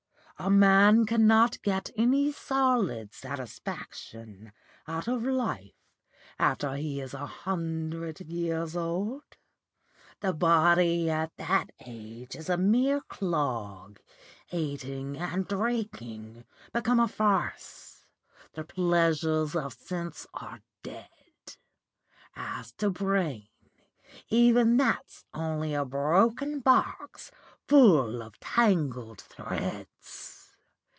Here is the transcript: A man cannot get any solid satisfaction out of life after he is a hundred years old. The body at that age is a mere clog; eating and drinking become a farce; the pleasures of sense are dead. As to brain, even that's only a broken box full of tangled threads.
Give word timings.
A 0.43 0.49
man 0.49 1.05
cannot 1.05 1.61
get 1.61 1.91
any 1.95 2.31
solid 2.31 3.13
satisfaction 3.13 4.51
out 4.87 5.07
of 5.07 5.23
life 5.23 5.75
after 6.39 6.73
he 6.77 6.99
is 6.99 7.13
a 7.13 7.27
hundred 7.27 8.21
years 8.21 8.75
old. 8.75 9.21
The 10.21 10.33
body 10.33 11.11
at 11.11 11.31
that 11.37 11.69
age 11.85 12.35
is 12.35 12.49
a 12.49 12.57
mere 12.57 13.01
clog; 13.01 13.99
eating 14.51 15.15
and 15.15 15.47
drinking 15.47 16.45
become 16.73 16.99
a 16.99 17.07
farce; 17.07 18.03
the 18.53 18.63
pleasures 18.63 19.55
of 19.55 19.73
sense 19.73 20.25
are 20.33 20.61
dead. 20.81 21.05
As 22.35 22.71
to 22.79 22.89
brain, 22.89 23.47
even 24.29 24.77
that's 24.77 25.23
only 25.35 25.75
a 25.75 25.85
broken 25.85 26.61
box 26.61 27.29
full 27.67 28.21
of 28.21 28.37
tangled 28.41 29.21
threads. 29.21 30.39